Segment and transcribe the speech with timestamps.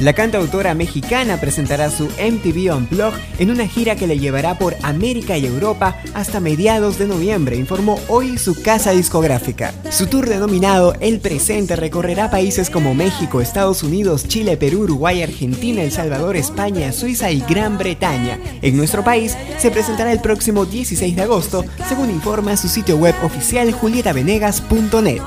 [0.00, 5.36] La cantautora mexicana presentará su MTV Unplugged en una gira que le llevará por América
[5.36, 9.74] y Europa hasta mediados de noviembre, informó hoy su casa discográfica.
[9.90, 15.82] Su tour denominado El Presente recorrerá países como México, Estados Unidos, Chile, Perú, Uruguay, Argentina,
[15.82, 18.38] El Salvador, España, Suiza y Gran Bretaña.
[18.62, 23.16] En nuestro país se presentará el próximo 16 de agosto, según informa su sitio web
[23.24, 25.22] oficial julietavenegas.net.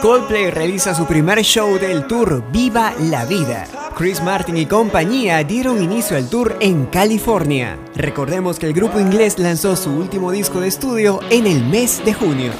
[0.00, 3.66] Coldplay realiza su primer show del tour Viva la Vida.
[3.96, 7.76] Chris Martin y compañía dieron inicio al tour en California.
[7.96, 12.14] Recordemos que el grupo inglés lanzó su último disco de estudio en el mes de
[12.14, 12.52] junio.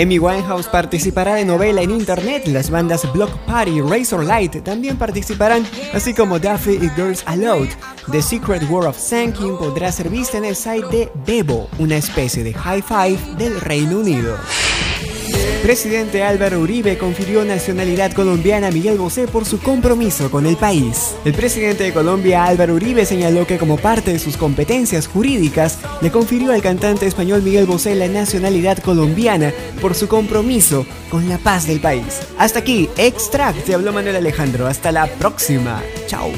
[0.00, 2.46] Amy Winehouse participará de novela en internet.
[2.46, 7.68] Las bandas Block Party y Razor Light también participarán, así como Duffy y Girls Aloud.
[8.12, 12.44] The Secret War of Sanking podrá ser vista en el site de Bebo, una especie
[12.44, 14.36] de high five del Reino Unido.
[15.62, 21.14] Presidente Álvaro Uribe confirió nacionalidad colombiana a Miguel Bosé por su compromiso con el país.
[21.24, 26.10] El presidente de Colombia Álvaro Uribe señaló que como parte de sus competencias jurídicas le
[26.10, 31.66] confirió al cantante español Miguel Bosé la nacionalidad colombiana por su compromiso con la paz
[31.66, 32.20] del país.
[32.38, 34.66] Hasta aquí, Extract, te habló Manuel Alejandro.
[34.66, 35.82] Hasta la próxima.
[36.06, 36.30] Chao.